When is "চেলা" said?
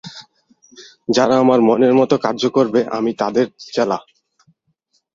3.67-3.97